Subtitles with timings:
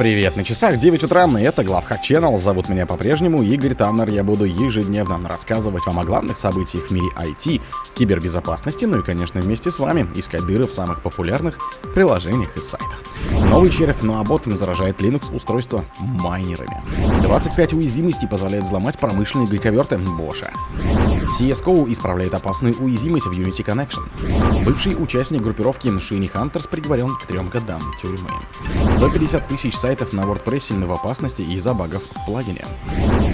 [0.00, 2.38] Привет, на часах 9 утра, и это Главхак Channel.
[2.38, 4.08] Зовут меня по-прежнему Игорь Таннер.
[4.08, 7.60] Я буду ежедневно рассказывать вам о главных событиях в мире IT,
[7.94, 11.58] кибербезопасности, ну и, конечно, вместе с вами искать дыры в самых популярных
[11.92, 13.02] приложениях и сайтах.
[13.50, 16.82] Новый червь Noabot заражает Linux устройства майнерами.
[17.20, 20.48] 25 уязвимостей позволяют взломать промышленные гайковерты Bosch.
[21.30, 24.64] CSGO исправляет опасную уязвимость в Unity Connection.
[24.64, 28.30] Бывший участник группировки Шини Хантерс приговорен к трем годам тюрьмы.
[28.92, 32.64] 150 тысяч сайтов на WordPress в опасности из-за багов в плагине.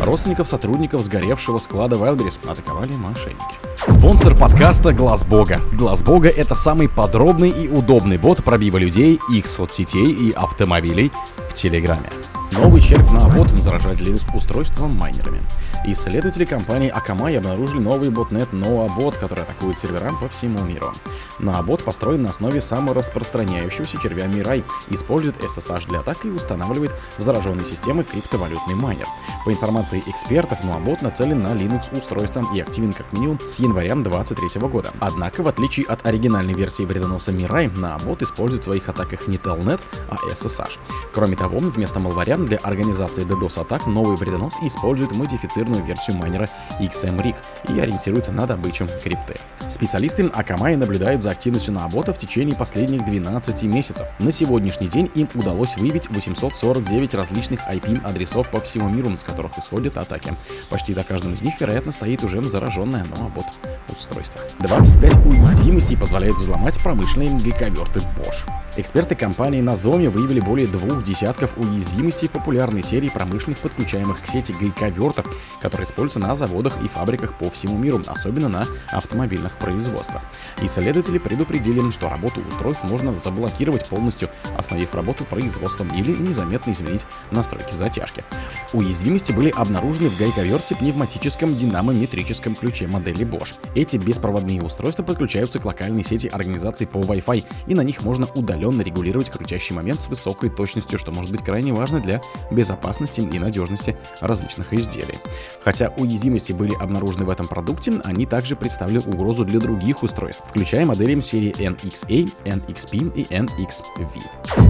[0.00, 3.54] Родственников сотрудников сгоревшего склада Wildberries атаковали мошенники.
[3.86, 5.60] Спонсор подкаста Глаз Бога.
[5.72, 11.12] Глаз Бога это самый подробный и удобный бот пробива людей, их соцсетей и автомобилей
[11.48, 12.10] в Телеграме.
[12.52, 15.40] Новый червь на бот заражает Linux устройства майнерами.
[15.86, 20.94] Исследователи компании Akamai обнаружили новый ботнет NoaBot, который атакует сервера по всему миру.
[21.40, 27.66] NoaBot построен на основе самораспространяющегося червя Mirai, использует SSH для атак и устанавливает в зараженной
[27.66, 29.06] системы криптовалютный майнер.
[29.44, 34.62] По информации экспертов, NoaBot нацелен на Linux устройства и активен как минимум с января 2023
[34.68, 34.90] года.
[35.00, 39.82] Однако, в отличие от оригинальной версии вредоноса Mirai, NoaBot использует в своих атаках не Telnet,
[40.08, 40.78] а SSH.
[41.12, 46.48] Кроме того, вместо малваря для организации DDoS-атак новый вредонос использует модифицированную версию майнера
[46.80, 47.36] XMRig
[47.68, 49.34] и ориентируется на добычу крипты.
[49.68, 54.06] Специалисты Akamai наблюдают за активностью на бота в течение последних 12 месяцев.
[54.18, 59.96] На сегодняшний день им удалось выявить 849 различных IP-адресов по всему миру, с которых исходят
[59.96, 60.34] атаки.
[60.68, 63.46] Почти за каждым из них, вероятно, стоит уже зараженное NoAbot
[63.90, 64.40] устройство.
[64.60, 68.48] 25 уязвимостей позволяют взломать промышленные гиковерты Bosch.
[68.76, 74.52] Эксперты компании Nozomi выявили более двух десятков уязвимостей в популярной серии промышленных подключаемых к сети
[74.52, 75.26] гайковертов,
[75.62, 80.22] которые используются на заводах и фабриках по всему миру, особенно на автомобильных производствах.
[80.60, 87.76] Исследователи предупредили, что работу устройств можно заблокировать полностью, остановив работу производством или незаметно изменить настройки
[87.76, 88.24] затяжки.
[88.72, 93.54] Уязвимости были обнаружены в гайковерте пневматическом динамометрическом ключе модели Bosch.
[93.76, 98.63] Эти беспроводные устройства подключаются к локальной сети организации по Wi-Fi, и на них можно удаленно
[98.64, 102.20] удаленно регулировать крутящий момент с высокой точностью, что может быть крайне важно для
[102.50, 105.18] безопасности и надежности различных изделий.
[105.62, 110.86] Хотя уязвимости были обнаружены в этом продукте, они также представляют угрозу для других устройств, включая
[110.86, 114.22] модели серии NXA, NXP и NXV.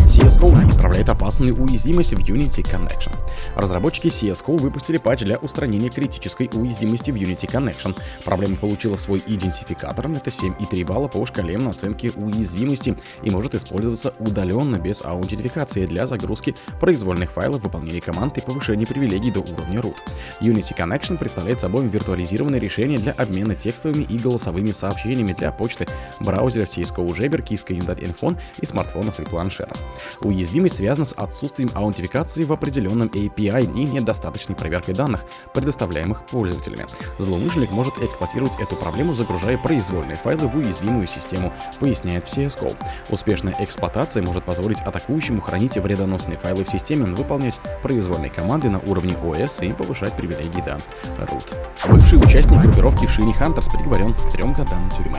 [0.05, 3.13] CSGO исправляет опасную уязвимость в Unity Connection.
[3.57, 7.97] Разработчики CSGO выпустили патч для устранения критической уязвимости в Unity Connection.
[8.25, 14.15] Проблема получила свой идентификатор, это 7,3 балла по шкале оценки уязвимости и может использоваться использоваться
[14.19, 19.97] удаленно без аутентификации для загрузки произвольных файлов, выполнения команд и повышения привилегий до уровня root.
[20.41, 25.87] Unity Connection представляет собой виртуализированное решение для обмена текстовыми и голосовыми сообщениями для почты,
[26.21, 29.79] браузеров CSGO Jabber, Kiska.info и смартфонов и планшетов.
[30.21, 36.87] Уязвимость связана с отсутствием аутентификации в определенном API и недостаточной проверкой данных, предоставляемых пользователями.
[37.19, 42.77] Злоумышленник может эксплуатировать эту проблему, загружая произвольные файлы в уязвимую систему, поясняет в CSGO.
[43.11, 49.15] Успешная эксплуатация может позволить атакующему хранить вредоносные файлы в системе, выполнять произвольные команды на уровне
[49.15, 50.79] OS и повышать привилегии до
[51.25, 51.57] root.
[51.91, 55.19] Бывший участник группировки Шини Хантерс приговорен к трем годам тюрьмы.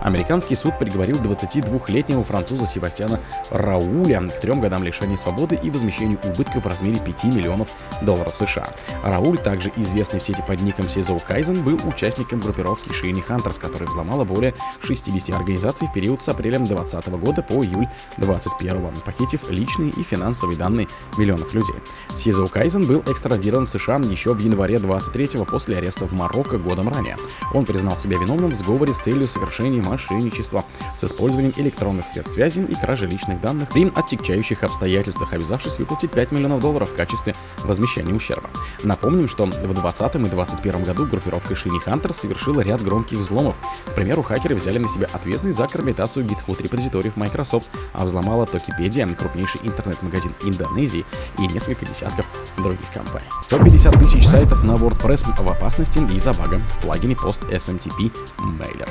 [0.00, 3.20] Американский суд приговорил 22-летнего француза Себастьяна
[3.50, 7.68] Рауля к трем годам лишения свободы и возмещению убытков в размере 5 миллионов
[8.02, 8.68] долларов США.
[9.02, 13.88] Рауль, также известный в сети под ником Сизо Кайзен, был участником группировки Шини Хантерс, которая
[13.88, 19.90] взломала более 60 организаций в период с апреля 2020 года по июль 2021, похитив личные
[19.90, 21.76] и финансовые данные миллионов людей.
[22.14, 26.88] Сизо Кайзен был экстрадирован в США еще в январе 23 после ареста в Марокко годом
[26.88, 27.16] ранее.
[27.52, 30.64] Он признал себя виновным в сговоре с целью совершения мошенничества
[30.96, 36.32] с использованием электронных средств связи и кражи личных данных при отягчающих обстоятельствах, обязавшись выплатить 5
[36.32, 38.50] миллионов долларов в качестве возмещения ущерба.
[38.82, 43.56] Напомним, что в 2020 и 2021 году группировка Шини Хантер совершила ряд громких взломов.
[43.86, 49.06] К примеру, хакеры взяли на себя ответственность за компрометацию GitHub репозиториев Microsoft, а взломала Токипедия,
[49.06, 51.04] крупнейший интернет-магазин Индонезии
[51.38, 52.26] и несколько десятков
[52.58, 53.26] других компаний.
[53.42, 58.88] 150 тысяч сайтов на WordPress в опасности из-за бага в плагине Post SMTP Mailer.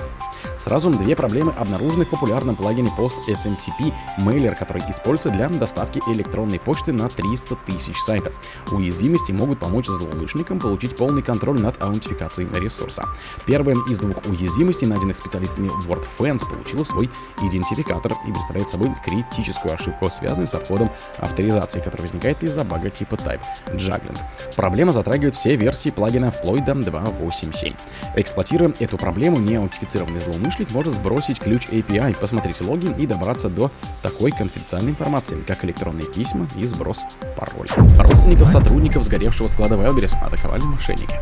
[0.57, 6.59] Сразу две проблемы обнаружены в популярном плагине Post SMTP Mailer, который используется для доставки электронной
[6.59, 8.33] почты на 300 тысяч сайтов.
[8.71, 13.05] Уязвимости могут помочь злоумышленникам получить полный контроль над аутентификацией ресурса.
[13.45, 17.09] Первая из двух уязвимостей, найденных специалистами WordFence, получила свой
[17.41, 23.15] идентификатор и представляет собой критическую ошибку, связанную с отходом авторизации, которая возникает из-за бага типа
[23.15, 23.41] Type
[23.73, 24.19] Juggling.
[24.55, 27.75] Проблема затрагивает все версии плагина вплоть до 2.8.7.
[28.15, 33.71] Эксплуатируя эту проблему, неаутентифицированный злоумышленник может сбросить ключ API, посмотреть логин и добраться до
[34.01, 37.03] такой конфиденциальной информации, как электронные письма и сброс
[37.37, 37.69] пароля.
[37.99, 41.19] Родственников сотрудников сгоревшего склада Wildberries атаковали мошенники.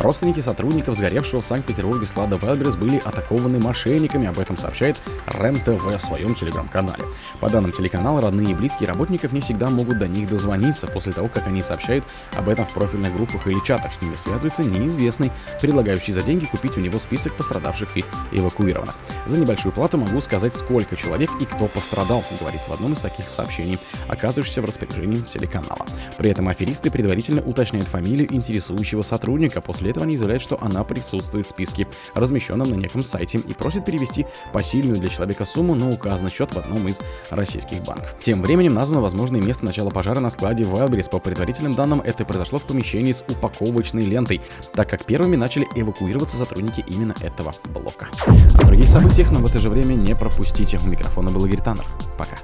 [0.00, 6.00] Родственники сотрудников сгоревшего в Санкт-Петербурге склада Wildberries были атакованы мошенниками, об этом сообщает РЕН-ТВ в
[6.00, 7.04] своем телеграм-канале.
[7.38, 11.28] По данным телеканала, родные и близкие работников не всегда могут до них дозвониться после того,
[11.28, 13.92] как они сообщают об этом в профильных группах или чатах.
[13.92, 18.94] С ними связывается неизвестный, предлагающий за деньги купить у него список пострадавших и эвакуированных.
[19.26, 23.28] За небольшую плату могу сказать, сколько человек и кто пострадал, говорится в одном из таких
[23.28, 25.84] сообщений, оказывающихся в распоряжении телеканала.
[26.16, 31.46] При этом аферисты предварительно уточняют фамилию интересующего сотрудника, после этого они заявляют, что она присутствует
[31.46, 36.30] в списке, размещенном на неком сайте, и просят перевести посильную для человека сумму на указанный
[36.30, 37.00] счет в одном из
[37.30, 38.14] российских банков.
[38.20, 41.10] Тем временем названо возможное место начала пожара на складе Wildberries.
[41.10, 44.40] По предварительным данным, это произошло в помещении с упаковочной лентой,
[44.72, 48.08] так как первыми начали эвакуироваться сотрудники именно этого блока.
[48.26, 50.78] О других событиях, но в это же время не пропустите.
[50.84, 51.86] У микрофона был Игорь Таннер.
[52.16, 52.38] Пока.